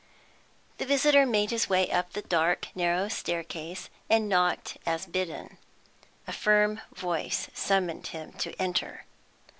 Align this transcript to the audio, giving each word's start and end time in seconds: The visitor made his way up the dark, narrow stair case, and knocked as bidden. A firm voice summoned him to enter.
The 0.79 0.85
visitor 0.87 1.27
made 1.27 1.51
his 1.51 1.69
way 1.69 1.91
up 1.91 2.13
the 2.13 2.23
dark, 2.23 2.69
narrow 2.73 3.07
stair 3.07 3.43
case, 3.43 3.91
and 4.09 4.27
knocked 4.27 4.77
as 4.83 5.05
bidden. 5.05 5.59
A 6.25 6.31
firm 6.33 6.81
voice 6.91 7.51
summoned 7.53 8.07
him 8.07 8.33
to 8.39 8.59
enter. 8.59 9.05